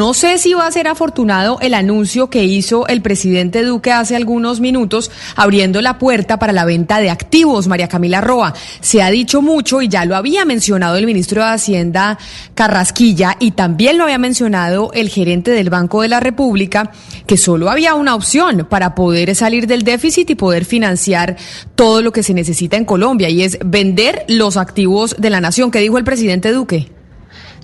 No 0.00 0.14
sé 0.14 0.38
si 0.38 0.54
va 0.54 0.64
a 0.64 0.70
ser 0.70 0.86
afortunado 0.86 1.58
el 1.60 1.74
anuncio 1.74 2.30
que 2.30 2.44
hizo 2.44 2.86
el 2.86 3.02
presidente 3.02 3.64
Duque 3.64 3.90
hace 3.90 4.14
algunos 4.14 4.60
minutos 4.60 5.10
abriendo 5.34 5.82
la 5.82 5.98
puerta 5.98 6.38
para 6.38 6.52
la 6.52 6.64
venta 6.64 7.00
de 7.00 7.10
activos, 7.10 7.66
María 7.66 7.88
Camila 7.88 8.20
Roa. 8.20 8.54
Se 8.80 9.02
ha 9.02 9.10
dicho 9.10 9.42
mucho 9.42 9.82
y 9.82 9.88
ya 9.88 10.04
lo 10.04 10.14
había 10.14 10.44
mencionado 10.44 10.94
el 10.94 11.06
ministro 11.06 11.42
de 11.42 11.48
Hacienda 11.48 12.16
Carrasquilla 12.54 13.34
y 13.40 13.50
también 13.50 13.98
lo 13.98 14.04
había 14.04 14.18
mencionado 14.18 14.92
el 14.94 15.08
gerente 15.08 15.50
del 15.50 15.68
Banco 15.68 16.02
de 16.02 16.08
la 16.10 16.20
República, 16.20 16.92
que 17.26 17.36
solo 17.36 17.68
había 17.68 17.96
una 17.96 18.14
opción 18.14 18.68
para 18.70 18.94
poder 18.94 19.34
salir 19.34 19.66
del 19.66 19.82
déficit 19.82 20.30
y 20.30 20.36
poder 20.36 20.64
financiar 20.64 21.36
todo 21.74 22.02
lo 22.02 22.12
que 22.12 22.22
se 22.22 22.34
necesita 22.34 22.76
en 22.76 22.84
Colombia 22.84 23.30
y 23.30 23.42
es 23.42 23.58
vender 23.64 24.24
los 24.28 24.58
activos 24.58 25.16
de 25.18 25.30
la 25.30 25.40
nación. 25.40 25.72
¿Qué 25.72 25.80
dijo 25.80 25.98
el 25.98 26.04
presidente 26.04 26.52
Duque? 26.52 26.97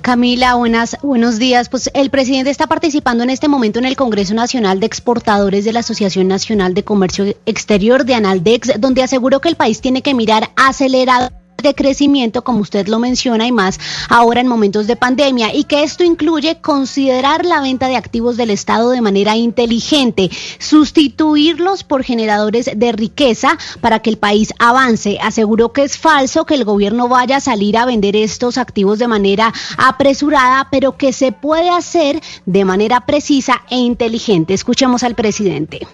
Camila, 0.05 0.57
buenas, 0.57 0.99
buenos 1.01 1.39
días. 1.39 1.71
Pues 1.71 1.91
el 1.95 2.11
presidente 2.11 2.51
está 2.51 2.67
participando 2.67 3.25
en 3.25 3.31
este 3.31 3.49
momento 3.49 3.79
en 3.79 3.87
el 3.87 3.97
Congreso 3.97 4.35
Nacional 4.35 4.79
de 4.79 4.85
Exportadores 4.85 5.65
de 5.65 5.73
la 5.73 5.81
Asociación 5.81 6.29
Nacional 6.29 6.75
de 6.75 6.85
Comercio 6.85 7.25
Exterior 7.47 8.05
de 8.05 8.13
Analdex, 8.13 8.79
donde 8.79 9.03
aseguró 9.03 9.41
que 9.41 9.49
el 9.49 9.57
país 9.57 9.81
tiene 9.81 10.03
que 10.03 10.13
mirar 10.13 10.51
acelerado 10.57 11.31
de 11.65 11.75
crecimiento, 11.75 12.45
como 12.45 12.61
usted 12.61 12.87
lo 12.87 13.01
menciona, 13.01 13.49
y 13.49 13.51
más 13.51 13.81
ahora 14.09 14.41
en 14.41 14.47
momentos 14.47 14.87
de 14.87 14.95
pandemia, 14.95 15.53
y 15.53 15.65
que 15.65 15.83
esto 15.83 16.05
incluye 16.05 16.61
considerar 16.61 17.45
la 17.45 17.61
venta 17.61 17.89
de 17.89 17.97
activos 17.97 18.37
del 18.37 18.51
Estado 18.51 18.91
de 18.91 19.01
manera 19.01 19.35
inteligente, 19.35 20.31
sustituirlos 20.59 21.83
por 21.83 22.05
generadores 22.05 22.71
de 22.77 22.93
riqueza 22.93 23.59
para 23.81 23.99
que 23.99 24.11
el 24.11 24.19
país 24.19 24.53
avance. 24.61 25.19
Aseguró 25.21 25.73
que 25.73 25.83
es 25.83 25.99
falso 25.99 26.45
que 26.45 26.55
el 26.55 26.65
gobierno 26.65 27.09
vaya 27.09 27.39
a 27.39 27.41
salir 27.41 27.77
a 27.77 27.87
vender 27.87 28.15
estos 28.15 28.59
activos 28.59 29.01
de 29.01 29.09
manera 29.09 29.53
apresurada, 29.77 30.69
pero 30.71 30.97
que 30.97 31.13
se 31.13 31.33
puede 31.33 31.71
hacer 31.71 32.21
de 32.47 32.65
manera 32.65 33.07
precisa 33.07 33.63
e 33.71 33.77
inteligente. 33.77 34.55
Escuchemos 34.55 35.03
al 35.03 35.15
presidente. 35.15 35.87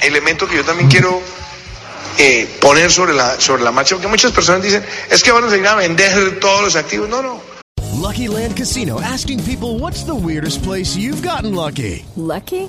Elemento 0.00 0.48
que 0.48 0.56
yo 0.56 0.64
también 0.64 0.88
quiero 0.88 1.20
eh, 2.18 2.48
poner 2.60 2.90
sobre 2.90 3.14
la, 3.14 3.40
sobre 3.40 3.62
la 3.62 3.72
marcha, 3.72 3.94
porque 3.94 4.08
muchas 4.08 4.32
personas 4.32 4.62
dicen, 4.62 4.84
es 5.10 5.22
que 5.22 5.32
van 5.32 5.44
a 5.44 5.50
seguir 5.50 5.66
a 5.66 5.74
vender 5.76 6.38
todos 6.40 6.62
los 6.62 6.76
activos. 6.76 7.08
No, 7.08 7.22
no. 7.22 7.54
Lucky 8.04 8.28
Land 8.28 8.56
Casino, 8.56 9.00
asking 9.00 9.42
people 9.44 9.78
what's 9.78 10.04
the 10.04 10.14
weirdest 10.14 10.62
place 10.62 10.94
you've 10.94 11.22
gotten 11.22 11.54
lucky. 11.54 12.04
Lucky? 12.16 12.68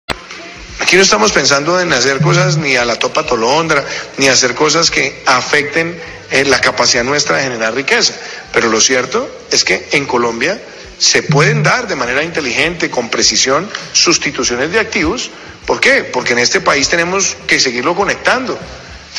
Aquí 0.91 0.97
no 0.97 1.03
estamos 1.03 1.31
pensando 1.31 1.79
en 1.79 1.93
hacer 1.93 2.19
cosas 2.19 2.57
ni 2.57 2.75
a 2.75 2.83
la 2.83 2.99
topa 2.99 3.25
tolondra, 3.25 3.81
ni 4.17 4.27
hacer 4.27 4.53
cosas 4.53 4.91
que 4.91 5.23
afecten 5.25 5.97
eh, 6.29 6.43
la 6.43 6.59
capacidad 6.59 7.05
nuestra 7.05 7.37
de 7.37 7.43
generar 7.43 7.73
riqueza. 7.73 8.13
Pero 8.51 8.67
lo 8.67 8.81
cierto 8.81 9.33
es 9.51 9.63
que 9.63 9.87
en 9.93 10.05
Colombia 10.05 10.61
se 10.97 11.23
pueden 11.23 11.63
dar 11.63 11.87
de 11.87 11.95
manera 11.95 12.23
inteligente, 12.23 12.89
con 12.89 13.07
precisión, 13.07 13.69
sustituciones 13.93 14.73
de 14.73 14.81
activos. 14.81 15.29
¿Por 15.65 15.79
qué? 15.79 16.03
Porque 16.03 16.33
en 16.33 16.39
este 16.39 16.59
país 16.59 16.89
tenemos 16.89 17.37
que 17.47 17.61
seguirlo 17.61 17.95
conectando. 17.95 18.59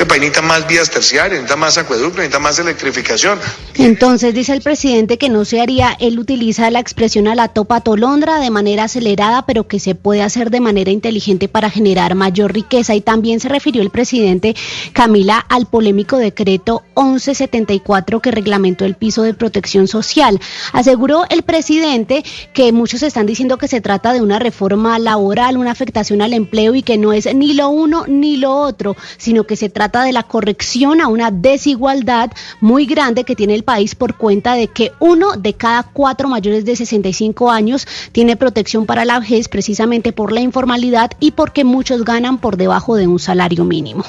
Este 0.02 0.18
necesita 0.18 0.42
más 0.42 0.66
vías 0.66 0.90
terciarias, 0.90 1.42
necesita 1.42 1.56
más 1.56 1.78
acueducto, 1.78 2.16
necesita 2.16 2.40
más 2.40 2.58
electrificación. 2.58 3.38
Entonces 3.76 4.34
dice 4.34 4.52
el 4.52 4.60
presidente 4.60 5.16
que 5.16 5.28
no 5.28 5.44
se 5.44 5.60
haría, 5.60 5.96
él 6.00 6.18
utiliza 6.18 6.70
la 6.72 6.80
expresión 6.80 7.28
a 7.28 7.36
la 7.36 7.46
topa 7.48 7.80
tolondra 7.82 8.40
de 8.40 8.50
manera 8.50 8.84
acelerada, 8.84 9.46
pero 9.46 9.68
que 9.68 9.78
se 9.78 9.94
puede 9.94 10.22
hacer 10.22 10.50
de 10.50 10.60
manera 10.60 10.90
inteligente 10.90 11.46
para 11.46 11.70
generar 11.70 12.16
mayor 12.16 12.52
riqueza. 12.52 12.96
Y 12.96 13.00
también 13.00 13.38
se 13.38 13.48
refirió 13.48 13.80
el 13.80 13.90
presidente 13.90 14.56
Camila 14.92 15.38
al 15.38 15.66
polémico 15.66 16.16
decreto 16.16 16.82
1174 16.96 18.20
que 18.20 18.32
reglamentó 18.32 18.84
el 18.84 18.96
piso 18.96 19.22
de 19.22 19.34
protección 19.34 19.86
social. 19.86 20.40
Aseguró 20.72 21.26
el 21.30 21.42
presidente 21.42 22.24
que 22.52 22.72
muchos 22.72 23.04
están 23.04 23.26
diciendo 23.26 23.56
que 23.56 23.68
se 23.68 23.80
trata 23.80 24.12
de 24.12 24.20
una 24.20 24.40
reforma 24.40 24.98
laboral, 24.98 25.56
una 25.56 25.70
afectación 25.70 26.22
al 26.22 26.32
empleo 26.32 26.74
y 26.74 26.82
que 26.82 26.98
no 26.98 27.12
es 27.12 27.32
ni 27.32 27.54
lo 27.54 27.68
uno 27.68 28.04
ni 28.08 28.36
lo 28.36 28.56
otro, 28.56 28.96
sino 29.16 29.44
que 29.44 29.56
se 29.56 29.68
trata 29.68 29.91
de 30.00 30.12
la 30.12 30.22
corrección 30.22 31.00
a 31.02 31.08
una 31.08 31.30
desigualdad 31.30 32.30
muy 32.60 32.86
grande 32.86 33.24
que 33.24 33.36
tiene 33.36 33.54
el 33.54 33.64
país 33.64 33.94
por 33.94 34.16
cuenta 34.16 34.54
de 34.54 34.68
que 34.68 34.92
uno 34.98 35.32
de 35.36 35.52
cada 35.52 35.82
cuatro 35.82 36.28
mayores 36.28 36.64
de 36.64 36.74
65 36.74 37.50
años 37.50 37.86
tiene 38.12 38.36
protección 38.36 38.86
para 38.86 39.04
la 39.04 39.20
vejez 39.20 39.48
precisamente 39.48 40.12
por 40.12 40.32
la 40.32 40.40
informalidad 40.40 41.10
y 41.20 41.32
porque 41.32 41.64
muchos 41.64 42.04
ganan 42.04 42.38
por 42.38 42.56
debajo 42.56 42.96
de 42.96 43.06
un 43.06 43.18
salario 43.18 43.64
mínimo. 43.64 44.04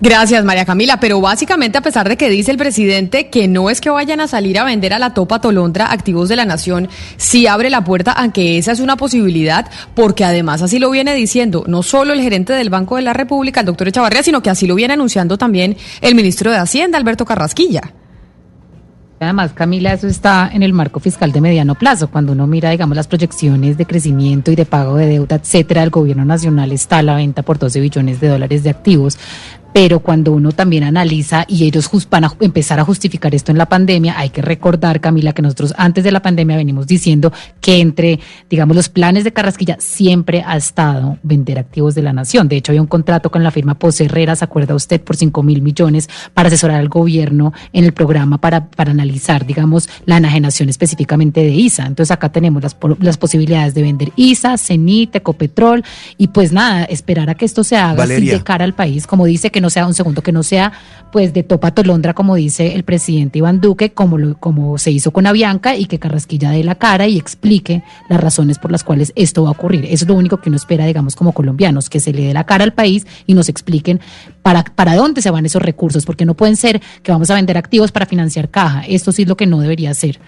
Gracias, 0.00 0.44
María 0.44 0.66
Camila. 0.66 1.00
Pero 1.00 1.20
básicamente, 1.20 1.78
a 1.78 1.80
pesar 1.80 2.08
de 2.08 2.16
que 2.16 2.28
dice 2.28 2.50
el 2.50 2.58
presidente 2.58 3.28
que 3.28 3.48
no 3.48 3.70
es 3.70 3.80
que 3.80 3.88
vayan 3.88 4.20
a 4.20 4.28
salir 4.28 4.58
a 4.58 4.64
vender 4.64 4.92
a 4.92 4.98
la 4.98 5.14
topa 5.14 5.40
tolondra 5.40 5.90
activos 5.90 6.28
de 6.28 6.36
la 6.36 6.44
nación, 6.44 6.88
sí 7.16 7.46
abre 7.46 7.70
la 7.70 7.82
puerta 7.82 8.14
a 8.16 8.30
que 8.30 8.58
esa 8.58 8.72
es 8.72 8.80
una 8.80 8.96
posibilidad, 8.96 9.70
porque 9.94 10.24
además 10.24 10.60
así 10.60 10.78
lo 10.78 10.90
viene 10.90 11.14
diciendo 11.14 11.64
no 11.66 11.82
solo 11.82 12.12
el 12.12 12.20
gerente 12.20 12.52
del 12.52 12.68
Banco 12.68 12.96
de 12.96 13.02
la 13.02 13.14
República, 13.14 13.60
el 13.60 13.66
doctor 13.66 13.88
Echavarría, 13.88 14.22
sino 14.22 14.42
que 14.42 14.50
así 14.50 14.66
lo 14.66 14.74
viene 14.74 14.94
anunciando 14.94 15.38
también 15.38 15.76
el 16.02 16.14
ministro 16.14 16.50
de 16.50 16.58
Hacienda, 16.58 16.98
Alberto 16.98 17.24
Carrasquilla. 17.24 17.94
Además, 19.18 19.54
Camila, 19.54 19.94
eso 19.94 20.06
está 20.08 20.50
en 20.52 20.62
el 20.62 20.74
marco 20.74 21.00
fiscal 21.00 21.32
de 21.32 21.40
mediano 21.40 21.74
plazo. 21.74 22.08
Cuando 22.08 22.32
uno 22.32 22.46
mira, 22.46 22.68
digamos, 22.68 22.96
las 22.96 23.08
proyecciones 23.08 23.78
de 23.78 23.86
crecimiento 23.86 24.50
y 24.50 24.56
de 24.56 24.66
pago 24.66 24.96
de 24.96 25.06
deuda, 25.06 25.36
etcétera, 25.36 25.82
el 25.82 25.88
gobierno 25.88 26.26
nacional 26.26 26.70
está 26.70 26.98
a 26.98 27.02
la 27.02 27.16
venta 27.16 27.42
por 27.42 27.58
12 27.58 27.80
billones 27.80 28.20
de 28.20 28.28
dólares 28.28 28.62
de 28.62 28.68
activos 28.68 29.18
pero 29.76 30.00
cuando 30.00 30.32
uno 30.32 30.52
también 30.52 30.84
analiza 30.84 31.44
y 31.46 31.64
ellos 31.64 31.90
van 32.08 32.24
a 32.24 32.32
empezar 32.40 32.80
a 32.80 32.84
justificar 32.84 33.34
esto 33.34 33.52
en 33.52 33.58
la 33.58 33.66
pandemia, 33.66 34.18
hay 34.18 34.30
que 34.30 34.40
recordar, 34.40 35.02
Camila, 35.02 35.34
que 35.34 35.42
nosotros 35.42 35.74
antes 35.76 36.02
de 36.02 36.12
la 36.12 36.22
pandemia 36.22 36.56
venimos 36.56 36.86
diciendo 36.86 37.30
que 37.60 37.78
entre, 37.78 38.18
digamos, 38.48 38.74
los 38.74 38.88
planes 38.88 39.24
de 39.24 39.34
Carrasquilla 39.34 39.76
siempre 39.78 40.42
ha 40.46 40.56
estado 40.56 41.18
vender 41.22 41.58
activos 41.58 41.94
de 41.94 42.00
la 42.00 42.14
nación. 42.14 42.48
De 42.48 42.56
hecho, 42.56 42.72
había 42.72 42.80
un 42.80 42.86
contrato 42.86 43.30
con 43.30 43.42
la 43.42 43.50
firma 43.50 43.74
Pose 43.74 44.06
Herrera, 44.06 44.34
¿se 44.34 44.46
acuerda 44.46 44.74
usted? 44.74 44.98
Por 44.98 45.14
5 45.14 45.42
mil 45.42 45.60
millones 45.60 46.08
para 46.32 46.46
asesorar 46.46 46.80
al 46.80 46.88
gobierno 46.88 47.52
en 47.74 47.84
el 47.84 47.92
programa 47.92 48.38
para, 48.38 48.70
para 48.70 48.92
analizar, 48.92 49.44
digamos, 49.44 49.90
la 50.06 50.16
enajenación 50.16 50.70
específicamente 50.70 51.42
de 51.42 51.50
ISA. 51.50 51.84
Entonces 51.84 52.12
acá 52.12 52.30
tenemos 52.30 52.62
las, 52.62 52.74
las 53.00 53.18
posibilidades 53.18 53.74
de 53.74 53.82
vender 53.82 54.10
ISA, 54.16 54.56
CENIT, 54.56 55.16
Ecopetrol 55.16 55.84
y 56.16 56.28
pues 56.28 56.50
nada, 56.50 56.84
esperar 56.84 57.28
a 57.28 57.34
que 57.34 57.44
esto 57.44 57.62
se 57.62 57.76
haga 57.76 58.04
así 58.04 58.24
de 58.24 58.42
cara 58.42 58.64
al 58.64 58.72
país, 58.72 59.06
como 59.06 59.26
dice 59.26 59.50
que 59.50 59.60
no 59.60 59.65
sea 59.70 59.86
un 59.86 59.94
segundo, 59.94 60.22
que 60.22 60.32
no 60.32 60.42
sea 60.42 60.72
pues 61.12 61.32
de 61.32 61.42
topa 61.42 61.70
tolondra, 61.70 62.14
como 62.14 62.34
dice 62.34 62.74
el 62.74 62.82
presidente 62.82 63.38
Iván 63.38 63.60
Duque, 63.60 63.92
como, 63.92 64.34
como 64.38 64.78
se 64.78 64.90
hizo 64.90 65.10
con 65.10 65.26
Avianca, 65.26 65.76
y 65.76 65.86
que 65.86 65.98
Carrasquilla 65.98 66.50
dé 66.50 66.64
la 66.64 66.74
cara 66.74 67.06
y 67.06 67.16
explique 67.16 67.82
las 68.08 68.20
razones 68.20 68.58
por 68.58 68.72
las 68.72 68.84
cuales 68.84 69.12
esto 69.16 69.44
va 69.44 69.48
a 69.48 69.52
ocurrir. 69.52 69.84
Eso 69.84 70.04
es 70.04 70.08
lo 70.08 70.14
único 70.14 70.38
que 70.38 70.48
uno 70.48 70.56
espera, 70.56 70.86
digamos, 70.86 71.16
como 71.16 71.32
colombianos, 71.32 71.88
que 71.88 72.00
se 72.00 72.12
le 72.12 72.26
dé 72.26 72.34
la 72.34 72.44
cara 72.44 72.64
al 72.64 72.72
país 72.72 73.06
y 73.26 73.34
nos 73.34 73.48
expliquen 73.48 74.00
para, 74.42 74.64
para 74.64 74.94
dónde 74.94 75.22
se 75.22 75.30
van 75.30 75.46
esos 75.46 75.62
recursos, 75.62 76.04
porque 76.04 76.24
no 76.24 76.34
pueden 76.34 76.56
ser 76.56 76.80
que 77.02 77.12
vamos 77.12 77.30
a 77.30 77.34
vender 77.34 77.56
activos 77.58 77.92
para 77.92 78.06
financiar 78.06 78.50
caja. 78.50 78.82
Esto 78.86 79.12
sí 79.12 79.22
es 79.22 79.28
lo 79.28 79.36
que 79.36 79.46
no 79.46 79.60
debería 79.60 79.94
ser. 79.94 80.20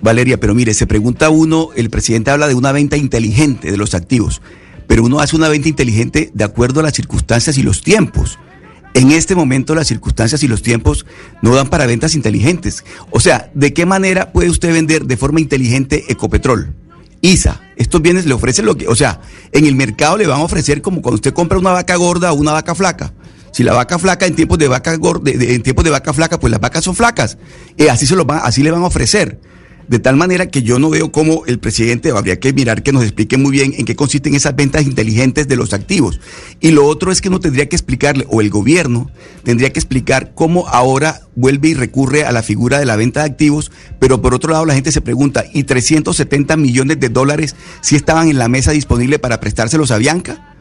Valeria, 0.00 0.38
pero 0.38 0.54
mire, 0.54 0.74
se 0.74 0.86
pregunta 0.86 1.30
uno, 1.30 1.70
el 1.76 1.88
presidente 1.88 2.30
habla 2.30 2.46
de 2.46 2.54
una 2.54 2.72
venta 2.72 2.96
inteligente 2.96 3.70
de 3.70 3.76
los 3.76 3.94
activos 3.94 4.42
pero 4.86 5.04
uno 5.04 5.20
hace 5.20 5.36
una 5.36 5.48
venta 5.48 5.68
inteligente 5.68 6.30
de 6.34 6.44
acuerdo 6.44 6.80
a 6.80 6.82
las 6.82 6.94
circunstancias 6.94 7.58
y 7.58 7.62
los 7.62 7.82
tiempos. 7.82 8.38
En 8.94 9.10
este 9.10 9.34
momento 9.34 9.74
las 9.74 9.88
circunstancias 9.88 10.42
y 10.44 10.48
los 10.48 10.62
tiempos 10.62 11.04
no 11.42 11.54
dan 11.54 11.68
para 11.68 11.86
ventas 11.86 12.14
inteligentes. 12.14 12.84
O 13.10 13.18
sea, 13.18 13.50
¿de 13.54 13.72
qué 13.72 13.86
manera 13.86 14.32
puede 14.32 14.50
usted 14.50 14.72
vender 14.72 15.06
de 15.06 15.16
forma 15.16 15.40
inteligente 15.40 16.04
Ecopetrol? 16.08 16.74
ISA. 17.20 17.60
Estos 17.76 18.02
bienes 18.02 18.26
le 18.26 18.34
ofrecen 18.34 18.66
lo 18.66 18.76
que, 18.76 18.86
o 18.86 18.94
sea, 18.94 19.20
en 19.50 19.66
el 19.66 19.74
mercado 19.74 20.16
le 20.16 20.26
van 20.26 20.40
a 20.40 20.44
ofrecer 20.44 20.80
como 20.80 21.02
cuando 21.02 21.16
usted 21.16 21.32
compra 21.32 21.58
una 21.58 21.72
vaca 21.72 21.96
gorda 21.96 22.32
o 22.32 22.36
una 22.36 22.52
vaca 22.52 22.74
flaca. 22.74 23.12
Si 23.50 23.62
la 23.62 23.72
vaca 23.72 23.98
flaca 23.98 24.26
en 24.26 24.34
tiempos 24.34 24.58
de 24.58 24.68
vaca 24.68 24.94
gorda, 24.96 25.30
en 25.30 25.62
tiempos 25.62 25.84
de 25.84 25.90
vaca 25.90 26.12
flaca, 26.12 26.38
pues 26.38 26.50
las 26.50 26.60
vacas 26.60 26.84
son 26.84 26.94
flacas. 26.94 27.38
Eh, 27.76 27.88
así 27.88 28.06
se 28.06 28.14
lo 28.14 28.24
van, 28.24 28.40
así 28.44 28.62
le 28.62 28.70
van 28.70 28.82
a 28.82 28.86
ofrecer. 28.86 29.40
De 29.88 29.98
tal 29.98 30.16
manera 30.16 30.46
que 30.46 30.62
yo 30.62 30.78
no 30.78 30.88
veo 30.90 31.12
cómo 31.12 31.44
el 31.46 31.58
presidente, 31.58 32.10
habría 32.10 32.40
que 32.40 32.52
mirar 32.52 32.82
que 32.82 32.92
nos 32.92 33.02
explique 33.02 33.36
muy 33.36 33.52
bien 33.52 33.74
en 33.76 33.84
qué 33.84 33.94
consisten 33.94 34.34
esas 34.34 34.56
ventas 34.56 34.84
inteligentes 34.84 35.46
de 35.46 35.56
los 35.56 35.72
activos. 35.72 36.20
Y 36.60 36.70
lo 36.70 36.86
otro 36.86 37.12
es 37.12 37.20
que 37.20 37.28
uno 37.28 37.40
tendría 37.40 37.68
que 37.68 37.76
explicarle, 37.76 38.26
o 38.28 38.40
el 38.40 38.50
gobierno 38.50 39.10
tendría 39.42 39.72
que 39.72 39.80
explicar 39.80 40.32
cómo 40.34 40.68
ahora 40.68 41.20
vuelve 41.36 41.68
y 41.68 41.74
recurre 41.74 42.24
a 42.24 42.32
la 42.32 42.42
figura 42.42 42.78
de 42.78 42.86
la 42.86 42.96
venta 42.96 43.20
de 43.20 43.30
activos, 43.30 43.70
pero 43.98 44.22
por 44.22 44.34
otro 44.34 44.52
lado 44.52 44.64
la 44.64 44.74
gente 44.74 44.92
se 44.92 45.00
pregunta, 45.00 45.44
¿y 45.52 45.64
370 45.64 46.56
millones 46.56 47.00
de 47.00 47.08
dólares 47.08 47.56
si 47.80 47.96
estaban 47.96 48.28
en 48.28 48.38
la 48.38 48.48
mesa 48.48 48.72
disponible 48.72 49.18
para 49.18 49.40
prestárselos 49.40 49.90
a 49.90 49.98
Bianca? 49.98 50.53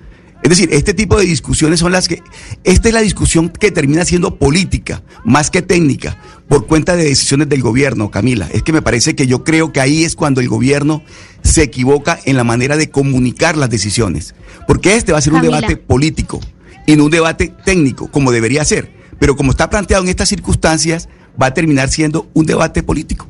Es 0.43 0.49
decir, 0.49 0.69
este 0.73 0.93
tipo 0.93 1.17
de 1.17 1.25
discusiones 1.25 1.79
son 1.79 1.93
las 1.93 2.09
que, 2.09 2.21
esta 2.65 2.89
es 2.89 2.93
la 2.93 2.99
discusión 2.99 3.47
que 3.47 3.71
termina 3.71 4.03
siendo 4.03 4.37
política, 4.37 5.01
más 5.23 5.49
que 5.49 5.61
técnica, 5.61 6.17
por 6.49 6.67
cuenta 6.67 6.97
de 6.97 7.05
decisiones 7.05 7.47
del 7.47 7.61
gobierno, 7.61 8.11
Camila. 8.11 8.49
Es 8.51 8.61
que 8.61 8.73
me 8.73 8.81
parece 8.81 9.15
que 9.15 9.25
yo 9.25 9.45
creo 9.45 9.71
que 9.71 9.79
ahí 9.79 10.03
es 10.03 10.15
cuando 10.17 10.41
el 10.41 10.49
gobierno 10.49 11.01
se 11.43 11.63
equivoca 11.63 12.19
en 12.25 12.35
la 12.35 12.43
manera 12.43 12.75
de 12.75 12.89
comunicar 12.89 13.55
las 13.55 13.69
decisiones. 13.69 14.35
Porque 14.67 14.95
este 14.95 15.13
va 15.13 15.19
a 15.19 15.21
ser 15.21 15.31
un 15.31 15.41
debate 15.41 15.77
político 15.77 16.41
y 16.85 16.97
no 16.97 17.05
un 17.05 17.11
debate 17.11 17.53
técnico, 17.63 18.11
como 18.11 18.33
debería 18.33 18.65
ser. 18.65 18.91
Pero 19.19 19.37
como 19.37 19.51
está 19.51 19.69
planteado 19.69 20.03
en 20.03 20.09
estas 20.09 20.27
circunstancias, 20.27 21.07
va 21.41 21.47
a 21.47 21.53
terminar 21.53 21.87
siendo 21.87 22.29
un 22.33 22.45
debate 22.45 22.83
político. 22.83 23.29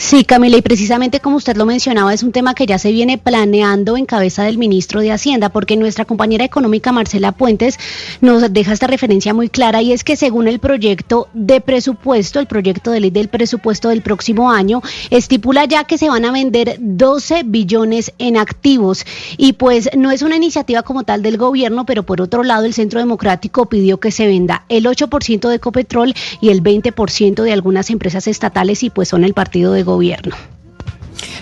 Sí, 0.00 0.24
Camila, 0.24 0.56
y 0.56 0.62
precisamente 0.62 1.18
como 1.18 1.36
usted 1.38 1.56
lo 1.56 1.66
mencionaba, 1.66 2.14
es 2.14 2.22
un 2.22 2.30
tema 2.30 2.54
que 2.54 2.66
ya 2.66 2.78
se 2.78 2.92
viene 2.92 3.18
planeando 3.18 3.96
en 3.96 4.06
cabeza 4.06 4.44
del 4.44 4.56
ministro 4.56 5.00
de 5.00 5.10
Hacienda, 5.10 5.48
porque 5.48 5.76
nuestra 5.76 6.04
compañera 6.04 6.44
económica 6.44 6.92
Marcela 6.92 7.32
Puentes 7.32 7.78
nos 8.20 8.52
deja 8.52 8.72
esta 8.72 8.86
referencia 8.86 9.34
muy 9.34 9.48
clara 9.48 9.82
y 9.82 9.92
es 9.92 10.04
que 10.04 10.14
según 10.14 10.46
el 10.46 10.60
proyecto 10.60 11.26
de 11.34 11.60
presupuesto, 11.60 12.38
el 12.38 12.46
proyecto 12.46 12.92
de 12.92 13.00
ley 13.00 13.10
del 13.10 13.26
presupuesto 13.26 13.88
del 13.88 14.02
próximo 14.02 14.52
año, 14.52 14.82
estipula 15.10 15.64
ya 15.64 15.82
que 15.82 15.98
se 15.98 16.08
van 16.08 16.24
a 16.24 16.30
vender 16.30 16.76
12 16.78 17.42
billones 17.44 18.12
en 18.18 18.36
activos. 18.36 19.04
Y 19.36 19.54
pues 19.54 19.90
no 19.96 20.12
es 20.12 20.22
una 20.22 20.36
iniciativa 20.36 20.84
como 20.84 21.02
tal 21.02 21.22
del 21.22 21.38
gobierno, 21.38 21.86
pero 21.86 22.04
por 22.04 22.20
otro 22.20 22.44
lado 22.44 22.66
el 22.66 22.72
Centro 22.72 23.00
Democrático 23.00 23.66
pidió 23.66 23.98
que 23.98 24.12
se 24.12 24.28
venda 24.28 24.64
el 24.68 24.86
8% 24.86 25.48
de 25.48 25.56
Ecopetrol 25.56 26.14
y 26.40 26.50
el 26.50 26.62
20% 26.62 27.42
de 27.42 27.52
algunas 27.52 27.90
empresas 27.90 28.28
estatales 28.28 28.84
y 28.84 28.90
pues 28.90 29.08
son 29.08 29.24
el 29.24 29.34
partido 29.34 29.72
de 29.72 29.87
gobierno. 29.88 30.36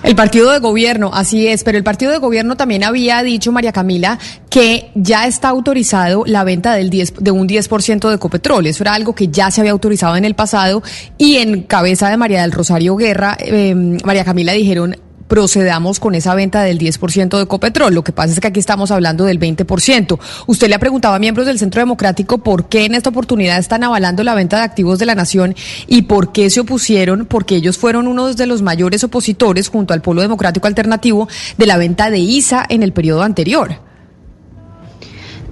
El 0.02 0.14
partido 0.14 0.52
de 0.52 0.60
gobierno, 0.60 1.10
así 1.12 1.48
es, 1.48 1.64
pero 1.64 1.76
el 1.76 1.84
partido 1.84 2.12
de 2.12 2.18
gobierno 2.18 2.56
también 2.56 2.84
había 2.84 3.22
dicho, 3.22 3.50
María 3.50 3.72
Camila, 3.72 4.18
que 4.48 4.90
ya 4.94 5.26
está 5.26 5.48
autorizado 5.48 6.24
la 6.26 6.44
venta 6.44 6.74
del 6.74 6.90
10, 6.90 7.14
de 7.18 7.30
un 7.32 7.48
10% 7.48 8.08
de 8.08 8.14
Ecopetrol. 8.14 8.66
Eso 8.66 8.84
era 8.84 8.94
algo 8.94 9.14
que 9.14 9.28
ya 9.28 9.50
se 9.50 9.60
había 9.60 9.72
autorizado 9.72 10.16
en 10.16 10.24
el 10.24 10.34
pasado 10.34 10.82
y 11.18 11.36
en 11.36 11.62
cabeza 11.62 12.08
de 12.08 12.16
María 12.16 12.42
del 12.42 12.52
Rosario 12.52 12.94
Guerra, 12.96 13.36
eh, 13.40 13.74
María 14.04 14.24
Camila 14.24 14.52
dijeron, 14.52 14.96
procedamos 15.28 16.00
con 16.00 16.14
esa 16.14 16.34
venta 16.34 16.62
del 16.62 16.78
10% 16.78 17.36
de 17.36 17.42
Ecopetrol. 17.42 17.94
Lo 17.94 18.04
que 18.04 18.12
pasa 18.12 18.32
es 18.32 18.40
que 18.40 18.48
aquí 18.48 18.60
estamos 18.60 18.90
hablando 18.90 19.24
del 19.24 19.38
20%. 19.38 20.18
Usted 20.46 20.68
le 20.68 20.74
ha 20.74 20.78
preguntado 20.78 21.14
a 21.14 21.18
miembros 21.18 21.46
del 21.46 21.58
Centro 21.58 21.80
Democrático 21.80 22.38
por 22.38 22.68
qué 22.68 22.84
en 22.84 22.94
esta 22.94 23.10
oportunidad 23.10 23.58
están 23.58 23.84
avalando 23.84 24.22
la 24.22 24.34
venta 24.34 24.58
de 24.58 24.64
activos 24.64 24.98
de 24.98 25.06
la 25.06 25.14
nación 25.14 25.54
y 25.86 26.02
por 26.02 26.32
qué 26.32 26.50
se 26.50 26.60
opusieron, 26.60 27.26
porque 27.26 27.56
ellos 27.56 27.78
fueron 27.78 28.06
uno 28.06 28.32
de 28.32 28.46
los 28.46 28.62
mayores 28.62 29.04
opositores 29.04 29.68
junto 29.68 29.94
al 29.94 30.02
Polo 30.02 30.22
Democrático 30.22 30.66
Alternativo 30.66 31.28
de 31.56 31.66
la 31.66 31.76
venta 31.76 32.10
de 32.10 32.18
ISA 32.18 32.64
en 32.68 32.82
el 32.82 32.92
periodo 32.92 33.22
anterior. 33.22 33.85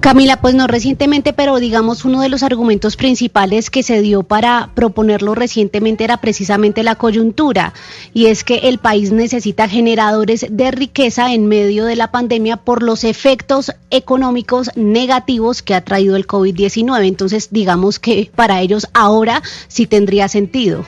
Camila, 0.04 0.36
pues 0.36 0.54
no 0.54 0.66
recientemente, 0.66 1.32
pero 1.32 1.56
digamos 1.56 2.04
uno 2.04 2.20
de 2.20 2.28
los 2.28 2.42
argumentos 2.42 2.94
principales 2.94 3.70
que 3.70 3.82
se 3.82 4.02
dio 4.02 4.22
para 4.22 4.68
proponerlo 4.74 5.34
recientemente 5.34 6.04
era 6.04 6.18
precisamente 6.18 6.82
la 6.82 6.96
coyuntura, 6.96 7.72
y 8.12 8.26
es 8.26 8.44
que 8.44 8.68
el 8.68 8.76
país 8.76 9.12
necesita 9.12 9.66
generadores 9.66 10.44
de 10.50 10.70
riqueza 10.72 11.32
en 11.32 11.46
medio 11.46 11.86
de 11.86 11.96
la 11.96 12.10
pandemia 12.10 12.58
por 12.58 12.82
los 12.82 13.02
efectos 13.02 13.72
económicos 13.88 14.70
negativos 14.76 15.62
que 15.62 15.74
ha 15.74 15.82
traído 15.82 16.16
el 16.16 16.26
COVID-19. 16.26 17.06
Entonces, 17.06 17.48
digamos 17.50 17.98
que 17.98 18.30
para 18.36 18.60
ellos 18.60 18.86
ahora 18.92 19.42
sí 19.68 19.86
tendría 19.86 20.28
sentido. 20.28 20.84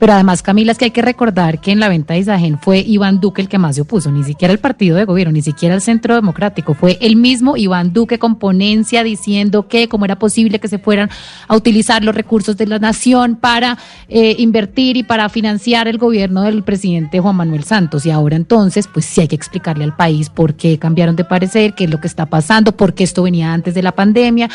Pero 0.00 0.14
además, 0.14 0.42
Camila, 0.42 0.72
es 0.72 0.78
que 0.78 0.86
hay 0.86 0.90
que 0.92 1.02
recordar 1.02 1.60
que 1.60 1.72
en 1.72 1.78
la 1.78 1.90
venta 1.90 2.14
de 2.14 2.20
Isagen 2.20 2.58
fue 2.58 2.78
Iván 2.78 3.20
Duque 3.20 3.42
el 3.42 3.50
que 3.50 3.58
más 3.58 3.74
se 3.74 3.82
opuso, 3.82 4.10
ni 4.10 4.24
siquiera 4.24 4.50
el 4.50 4.58
partido 4.58 4.96
de 4.96 5.04
gobierno, 5.04 5.30
ni 5.30 5.42
siquiera 5.42 5.74
el 5.74 5.82
Centro 5.82 6.14
Democrático, 6.14 6.72
fue 6.72 6.96
el 7.02 7.16
mismo 7.16 7.58
Iván 7.58 7.92
Duque 7.92 8.18
con 8.18 8.36
ponencia 8.36 9.04
diciendo 9.04 9.68
que 9.68 9.88
cómo 9.88 10.06
era 10.06 10.18
posible 10.18 10.58
que 10.58 10.68
se 10.68 10.78
fueran 10.78 11.10
a 11.46 11.54
utilizar 11.54 12.02
los 12.02 12.14
recursos 12.14 12.56
de 12.56 12.66
la 12.66 12.78
nación 12.78 13.36
para 13.36 13.76
eh, 14.08 14.36
invertir 14.38 14.96
y 14.96 15.02
para 15.02 15.28
financiar 15.28 15.86
el 15.86 15.98
gobierno 15.98 16.40
del 16.44 16.62
presidente 16.62 17.20
Juan 17.20 17.36
Manuel 17.36 17.64
Santos. 17.64 18.06
Y 18.06 18.10
ahora 18.10 18.36
entonces, 18.36 18.88
pues 18.90 19.04
sí 19.04 19.20
hay 19.20 19.28
que 19.28 19.36
explicarle 19.36 19.84
al 19.84 19.94
país 19.94 20.30
por 20.30 20.54
qué 20.54 20.78
cambiaron 20.78 21.14
de 21.14 21.24
parecer, 21.24 21.74
qué 21.74 21.84
es 21.84 21.90
lo 21.90 22.00
que 22.00 22.06
está 22.06 22.24
pasando, 22.24 22.72
por 22.72 22.94
qué 22.94 23.04
esto 23.04 23.22
venía 23.22 23.52
antes 23.52 23.74
de 23.74 23.82
la 23.82 23.92
pandemia, 23.92 24.48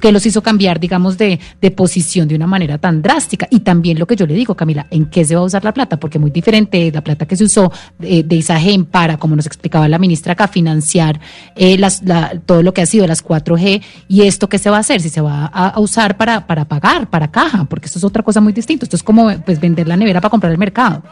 qué 0.00 0.10
los 0.10 0.24
hizo 0.24 0.42
cambiar, 0.42 0.80
digamos, 0.80 1.18
de, 1.18 1.38
de 1.60 1.70
posición 1.70 2.28
de 2.28 2.34
una 2.34 2.46
manera 2.46 2.78
tan 2.78 3.02
drástica. 3.02 3.46
Y 3.50 3.60
también 3.60 3.98
lo 3.98 4.06
que 4.06 4.16
yo 4.16 4.26
le 4.26 4.32
digo, 4.32 4.54
Camila, 4.54 4.69
¿en 4.90 5.06
qué 5.06 5.24
se 5.24 5.34
va 5.34 5.42
a 5.42 5.44
usar 5.44 5.64
la 5.64 5.72
plata? 5.72 5.98
Porque 5.98 6.18
muy 6.18 6.30
diferente 6.30 6.90
la 6.92 7.02
plata 7.02 7.26
que 7.26 7.36
se 7.36 7.44
usó 7.44 7.72
de, 7.98 8.22
de 8.22 8.36
Isagen 8.36 8.84
para, 8.84 9.16
como 9.16 9.36
nos 9.36 9.46
explicaba 9.46 9.88
la 9.88 9.98
ministra 9.98 10.32
acá, 10.32 10.48
financiar 10.48 11.20
eh, 11.56 11.78
las, 11.78 12.02
todo 12.46 12.62
lo 12.62 12.74
que 12.74 12.82
ha 12.82 12.86
sido 12.86 13.06
las 13.06 13.24
4G 13.24 13.82
y 14.08 14.22
esto 14.22 14.48
qué 14.48 14.58
se 14.58 14.70
va 14.70 14.78
a 14.78 14.80
hacer, 14.80 15.00
si 15.00 15.08
se 15.08 15.20
va 15.20 15.46
a, 15.46 15.78
usar 15.80 16.16
para, 16.16 16.46
para 16.46 16.64
pagar, 16.64 17.08
para 17.08 17.30
caja, 17.30 17.64
porque 17.64 17.86
esto 17.86 17.98
es 17.98 18.04
otra 18.04 18.22
cosa 18.22 18.40
muy 18.40 18.52
distinta. 18.52 18.84
Esto 18.84 18.96
es 18.96 19.02
como 19.02 19.30
pues 19.44 19.60
vender 19.60 19.88
la 19.88 19.96
nevera 19.96 20.20
para 20.20 20.30
comprar 20.30 20.52
el 20.52 20.58
mercado. 20.58 21.02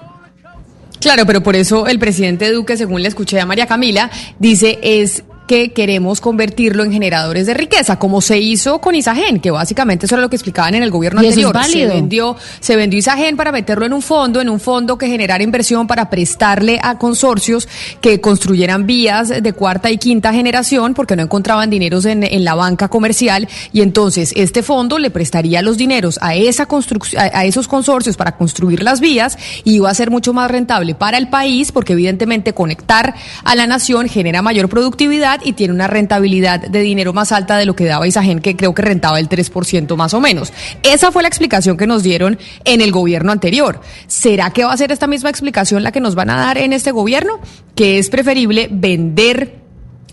Claro, 1.00 1.24
pero 1.26 1.42
por 1.42 1.54
eso 1.54 1.86
el 1.86 1.98
presidente 1.98 2.50
Duque, 2.52 2.76
según 2.76 3.02
le 3.02 3.08
escuché 3.08 3.40
a 3.40 3.46
María 3.46 3.66
Camila, 3.66 4.10
dice 4.38 4.78
es 4.82 5.22
que 5.48 5.72
queremos 5.72 6.20
convertirlo 6.20 6.84
en 6.84 6.92
generadores 6.92 7.46
de 7.46 7.54
riqueza, 7.54 7.98
como 7.98 8.20
se 8.20 8.38
hizo 8.38 8.80
con 8.80 8.94
Isagen, 8.94 9.40
que 9.40 9.50
básicamente 9.50 10.06
eso 10.06 10.14
era 10.14 10.22
lo 10.22 10.30
que 10.30 10.36
explicaban 10.36 10.76
en 10.76 10.84
el 10.84 10.92
gobierno 10.92 11.20
anterior. 11.20 11.56
Se 11.64 11.86
vendió, 11.86 12.36
se 12.60 12.76
vendió 12.76 13.00
Isagen 13.00 13.36
para 13.36 13.50
meterlo 13.50 13.86
en 13.86 13.92
un 13.92 14.02
fondo, 14.02 14.40
en 14.40 14.48
un 14.48 14.60
fondo 14.60 14.96
que 14.96 15.08
generara 15.08 15.42
inversión 15.42 15.88
para 15.88 16.08
prestarle 16.10 16.78
a 16.80 16.98
consorcios 16.98 17.66
que 18.00 18.20
construyeran 18.20 18.86
vías 18.86 19.28
de 19.28 19.52
cuarta 19.52 19.90
y 19.90 19.98
quinta 19.98 20.32
generación, 20.32 20.94
porque 20.94 21.16
no 21.16 21.22
encontraban 21.22 21.70
dineros 21.70 22.04
en, 22.04 22.22
en 22.22 22.44
la 22.44 22.54
banca 22.54 22.88
comercial, 22.88 23.48
y 23.72 23.80
entonces 23.80 24.32
este 24.36 24.62
fondo 24.62 24.98
le 24.98 25.10
prestaría 25.10 25.62
los 25.62 25.78
dineros 25.78 26.18
a 26.22 26.34
esa 26.34 26.66
construcción, 26.66 27.22
a, 27.22 27.38
a 27.38 27.44
esos 27.46 27.66
consorcios 27.66 28.16
para 28.16 28.36
construir 28.36 28.82
las 28.82 29.00
vías, 29.00 29.38
y 29.64 29.76
iba 29.76 29.88
a 29.90 29.94
ser 29.94 30.10
mucho 30.10 30.34
más 30.34 30.50
rentable 30.50 30.94
para 30.94 31.16
el 31.16 31.28
país, 31.28 31.72
porque 31.72 31.94
evidentemente 31.94 32.52
conectar 32.52 33.14
a 33.44 33.54
la 33.54 33.66
nación 33.66 34.08
genera 34.08 34.42
mayor 34.42 34.68
productividad 34.68 35.37
y 35.44 35.52
tiene 35.52 35.74
una 35.74 35.86
rentabilidad 35.86 36.60
de 36.60 36.80
dinero 36.80 37.12
más 37.12 37.32
alta 37.32 37.56
de 37.56 37.66
lo 37.66 37.74
que 37.74 37.84
daba 37.84 38.06
Isagen, 38.06 38.40
que 38.40 38.56
creo 38.56 38.74
que 38.74 38.82
rentaba 38.82 39.18
el 39.18 39.28
3% 39.28 39.96
más 39.96 40.14
o 40.14 40.20
menos. 40.20 40.52
Esa 40.82 41.12
fue 41.12 41.22
la 41.22 41.28
explicación 41.28 41.76
que 41.76 41.86
nos 41.86 42.02
dieron 42.02 42.38
en 42.64 42.80
el 42.80 42.92
gobierno 42.92 43.32
anterior. 43.32 43.80
¿Será 44.06 44.50
que 44.50 44.64
va 44.64 44.72
a 44.72 44.76
ser 44.76 44.92
esta 44.92 45.06
misma 45.06 45.30
explicación 45.30 45.82
la 45.82 45.92
que 45.92 46.00
nos 46.00 46.14
van 46.14 46.30
a 46.30 46.36
dar 46.36 46.58
en 46.58 46.72
este 46.72 46.92
gobierno? 46.92 47.40
Que 47.74 47.98
es 47.98 48.10
preferible 48.10 48.68
vender 48.70 49.56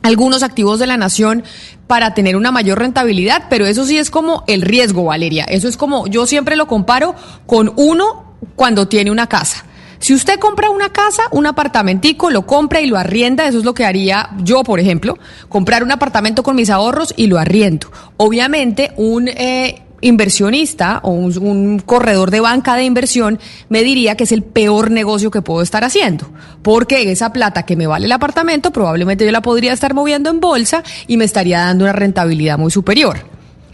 algunos 0.02 0.44
activos 0.44 0.78
de 0.80 0.86
la 0.86 0.98
nación 0.98 1.44
para 1.88 2.14
tener 2.14 2.36
una 2.36 2.52
mayor 2.52 2.80
rentabilidad, 2.80 3.46
pero 3.50 3.66
eso 3.66 3.86
sí 3.86 3.98
es 3.98 4.12
como 4.12 4.44
el 4.48 4.62
riesgo, 4.62 5.06
Valeria. 5.06 5.46
Eso 5.46 5.68
es 5.68 5.78
como, 5.78 6.08
yo 6.08 6.28
siempre 6.28 6.56
lo 6.56 6.68
comparo 6.68 7.16
con 7.46 7.74
uno 7.76 8.36
cuando 8.56 8.88
tiene 8.88 9.12
una 9.12 9.28
casa. 9.28 9.66
Si 10.00 10.14
usted 10.14 10.40
compra 10.40 10.70
una 10.70 10.90
casa, 10.90 11.24
un 11.32 11.46
apartamentico, 11.46 12.30
lo 12.30 12.46
compra 12.46 12.82
y 12.82 12.88
lo 12.88 12.98
arrienda, 12.98 13.48
eso 13.48 13.60
es 13.60 13.66
lo 13.66 13.74
que 13.74 13.86
haría 13.86 14.30
yo, 14.44 14.64
por 14.64 14.80
ejemplo, 14.80 15.18
comprar 15.50 15.84
un 15.84 15.92
apartamento 15.92 16.44
con 16.44 16.56
mis 16.56 16.70
ahorros 16.70 17.14
y 17.18 17.28
lo 17.28 17.40
arriendo. 17.40 17.92
Obviamente, 18.18 18.92
un 18.98 19.28
eh, 19.28 19.82
inversionista 20.02 21.00
o 21.04 21.12
un, 21.12 21.38
un, 21.38 21.80
corredor 21.80 22.30
de 22.30 22.40
banca 22.40 22.76
de 22.76 22.84
inversión 22.84 23.40
me 23.70 23.84
diría 23.84 24.16
que 24.16 24.26
es 24.26 24.32
el 24.32 24.44
peor 24.44 24.92
negocio 24.92 25.32
que 25.32 25.42
puedo 25.42 25.62
estar 25.62 25.84
haciendo, 25.84 26.30
porque 26.62 27.12
esa 27.12 27.34
plata 27.34 27.64
que 27.64 27.76
me 27.76 27.88
vale 27.88 28.06
el 28.06 28.12
apartamento 28.12 28.72
probablemente 28.72 29.26
yo 29.26 29.32
la 29.32 29.42
podría 29.42 29.74
estar 29.74 29.94
moviendo 29.94 30.30
en 30.30 30.40
bolsa 30.40 30.84
y 31.08 31.18
me 31.18 31.26
estaría 31.26 31.60
dando 31.60 31.86
una 31.86 31.94
rentabilidad 31.94 32.58
muy 32.58 32.72
superior. 32.72 33.20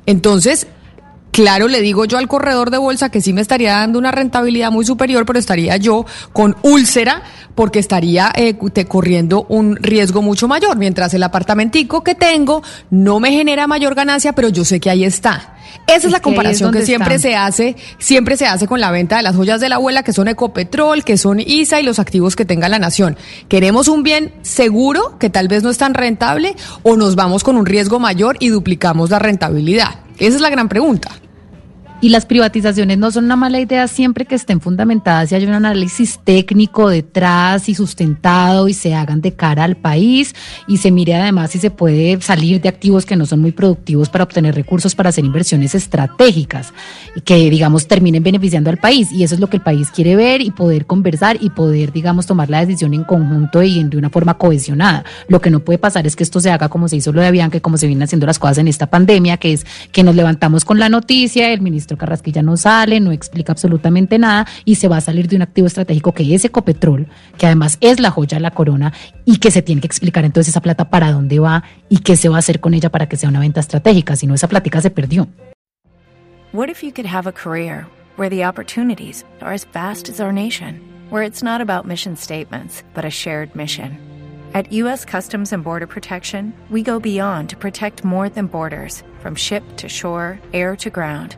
Entonces, 0.06 0.68
Claro, 1.32 1.70
le 1.70 1.80
digo 1.80 2.04
yo 2.04 2.18
al 2.18 2.28
corredor 2.28 2.72
de 2.72 2.78
bolsa 2.78 3.10
que 3.10 3.22
sí 3.22 3.32
me 3.32 3.40
estaría 3.40 3.72
dando 3.72 3.98
una 3.98 4.12
rentabilidad 4.12 4.70
muy 4.70 4.86
superior, 4.86 5.26
pero 5.26 5.40
estaría 5.40 5.78
yo 5.78 6.06
con 6.34 6.58
úlcera 6.62 7.24
porque 7.56 7.80
estaría 7.80 8.34
eh, 8.36 8.54
te- 8.74 8.86
corriendo 8.86 9.46
un 9.48 9.78
riesgo 9.78 10.22
mucho 10.22 10.50
mayor, 10.50 10.78
mientras 10.78 11.14
el 11.14 11.24
apartamentico 11.24 12.04
que 12.04 12.16
tengo 12.16 12.64
no 12.90 13.22
me 13.22 13.32
genera 13.32 13.66
mayor 13.66 13.96
ganancia, 13.96 14.34
pero 14.34 14.50
yo 14.50 14.66
sé 14.66 14.82
que 14.82 14.90
ahí 14.90 15.06
está. 15.06 15.56
Esa 15.88 15.96
es, 15.96 16.06
Es 16.06 16.12
la 16.12 16.22
comparación 16.22 16.72
que 16.74 16.86
siempre 16.86 17.18
se 17.20 17.36
hace, 17.36 17.76
siempre 17.98 18.36
se 18.36 18.46
hace 18.46 18.68
con 18.68 18.82
la 18.82 18.92
venta 18.92 19.16
de 19.16 19.24
las 19.24 19.36
joyas 19.38 19.62
de 19.62 19.70
la 19.70 19.76
abuela, 19.76 20.04
que 20.04 20.12
son 20.12 20.28
Ecopetrol, 20.28 21.06
que 21.06 21.18
son 21.18 21.40
ISA 21.40 21.80
y 21.80 21.84
los 21.84 21.98
activos 22.00 22.36
que 22.36 22.44
tenga 22.44 22.68
la 22.68 22.78
nación. 22.78 23.16
¿Queremos 23.48 23.88
un 23.88 24.04
bien 24.04 24.34
seguro, 24.42 25.18
que 25.18 25.30
tal 25.30 25.48
vez 25.48 25.64
no 25.64 25.70
es 25.70 25.78
tan 25.78 25.94
rentable, 25.94 26.58
o 26.84 26.98
nos 26.98 27.16
vamos 27.16 27.46
con 27.46 27.56
un 27.56 27.66
riesgo 27.66 28.00
mayor 28.00 28.36
y 28.42 28.50
duplicamos 28.50 29.10
la 29.12 29.20
rentabilidad? 29.20 29.96
Esa 30.22 30.36
es 30.36 30.42
la 30.42 30.52
gran 30.52 30.70
pregunta. 30.70 31.10
Y 32.04 32.10
las 32.10 32.26
privatizaciones 32.26 32.98
no 32.98 33.12
son 33.12 33.26
una 33.26 33.36
mala 33.36 33.60
idea 33.60 33.88
siempre 33.88 34.26
que 34.26 34.34
estén 34.34 34.60
fundamentadas 34.60 35.32
y 35.32 35.36
haya 35.36 35.48
un 35.48 35.54
análisis 35.54 36.20
técnico 36.24 36.90
detrás 36.90 37.70
y 37.70 37.76
sustentado 37.76 38.68
y 38.68 38.74
se 38.74 38.96
hagan 38.96 39.22
de 39.22 39.34
cara 39.34 39.64
al 39.64 39.78
país 39.78 40.34
y 40.68 40.78
se 40.78 40.90
mire 40.90 41.14
además 41.14 41.52
si 41.52 41.60
se 41.60 41.70
puede 41.70 42.20
salir 42.22 42.60
de 42.60 42.70
activos 42.70 43.06
que 43.06 43.16
no 43.16 43.28
son 43.28 43.40
muy 43.40 43.52
productivos 43.52 44.10
para 44.10 44.24
obtener 44.24 44.56
recursos 44.56 44.96
para 44.96 45.10
hacer 45.10 45.24
inversiones 45.26 45.76
estratégicas 45.76 46.74
y 47.16 47.22
que 47.22 47.50
digamos 47.52 47.88
terminen 47.88 48.24
beneficiando 48.24 48.72
al 48.72 48.78
país 48.78 49.12
y 49.12 49.24
eso 49.24 49.36
es 49.36 49.40
lo 49.40 49.48
que 49.48 49.58
el 49.58 49.64
país 49.64 49.92
quiere 49.92 50.16
ver 50.16 50.42
y 50.42 50.50
poder 50.50 50.88
conversar 50.88 51.38
y 51.40 51.52
poder 51.52 51.92
digamos 51.92 52.26
tomar 52.26 52.50
la 52.50 52.66
decisión 52.66 52.96
en 52.96 53.04
conjunto 53.04 53.62
y 53.62 53.84
de 53.84 53.98
una 53.98 54.10
forma 54.10 54.40
cohesionada. 54.40 55.06
Lo 55.28 55.40
que 55.40 55.52
no 55.52 55.60
puede 55.60 55.78
pasar 55.78 56.08
es 56.08 56.16
que 56.16 56.24
esto 56.24 56.40
se 56.40 56.50
haga 56.50 56.68
como 56.68 56.88
se 56.88 56.96
hizo 56.96 57.12
lo 57.12 57.22
de 57.22 57.28
Avianca 57.28 57.60
como 57.60 57.78
se 57.78 57.86
vienen 57.86 58.04
haciendo 58.04 58.26
las 58.26 58.40
cosas 58.40 58.58
en 58.58 58.68
esta 58.68 58.88
pandemia, 58.88 59.38
que 59.38 59.54
es 59.54 59.68
que 59.92 60.04
nos 60.04 60.16
levantamos 60.16 60.66
con 60.66 60.80
la 60.80 60.90
noticia, 60.90 61.54
el 61.54 61.62
ministro 61.92 61.98
Carrasquilla 61.98 62.42
no 62.42 62.58
sale, 62.58 63.00
no 63.00 63.12
explica 63.12 63.52
absolutamente 63.52 64.18
nada 64.18 64.46
y 64.66 64.76
se 64.76 64.88
va 64.88 64.98
a 64.98 65.02
salir 65.02 65.28
de 65.28 65.36
un 65.36 65.42
activo 65.42 65.68
estratégico 65.68 66.14
que 66.14 66.34
es 66.34 66.46
Ecopetrol, 66.46 67.08
que 67.38 67.46
además 67.46 67.78
es 67.82 68.00
la 68.00 68.12
joya 68.12 68.38
de 68.38 68.42
la 68.42 68.52
corona 68.52 68.94
y 69.26 69.38
que 69.38 69.52
se 69.52 69.62
tiene 69.62 69.82
que 69.82 69.88
explicar 69.88 70.26
entonces 70.26 70.50
esa 70.50 70.62
plata 70.62 70.90
para 70.90 71.12
dónde 71.12 71.40
va 71.40 71.64
y 71.90 72.00
qué 72.00 72.16
se 72.16 72.30
va 72.30 72.38
a 72.38 72.40
hacer 72.40 72.60
con 72.60 72.74
ella 72.74 72.90
para 72.90 73.08
que 73.08 73.18
sea 73.18 73.30
una 73.30 73.40
venta 73.40 73.60
estratégica, 73.60 74.16
si 74.16 74.28
no 74.28 74.36
esa 74.36 74.48
plática 74.48 74.82
se 74.82 74.90
perdió. 74.90 75.28
What 76.54 76.70
if 76.70 76.84
you 76.84 76.92
could 76.92 77.08
have 77.08 77.28
a 77.28 77.32
career 77.32 77.86
where 78.18 78.30
the 78.30 78.46
opportunities 78.46 79.24
are 79.42 79.54
as 79.54 79.66
vast 79.74 80.10
as 80.10 80.20
our 80.20 80.34
nation, 80.34 80.82
where 81.10 81.26
it's 81.26 81.44
not 81.44 81.62
about 81.62 81.86
mission 81.86 82.16
statements, 82.16 82.84
but 82.94 83.06
a 83.06 83.10
shared 83.10 83.56
mission? 83.56 83.98
At 84.54 84.72
U.S. 84.74 85.06
Customs 85.06 85.54
and 85.54 85.64
Border 85.64 85.88
Protection, 85.88 86.54
we 86.70 86.84
go 86.84 87.00
beyond 87.00 87.50
to 87.50 87.56
protect 87.56 88.04
more 88.04 88.28
than 88.28 88.48
borders 88.48 89.02
from 89.22 89.34
ship 89.34 89.64
to 89.78 89.88
shore, 89.88 90.40
air 90.52 90.76
to 90.78 90.90
ground. 90.90 91.38